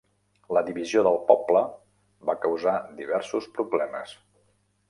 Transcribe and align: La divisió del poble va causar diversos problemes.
La 0.55 0.63
divisió 0.69 1.03
del 1.07 1.19
poble 1.27 1.61
va 2.31 2.37
causar 2.47 2.75
diversos 3.03 3.51
problemes. 3.59 4.21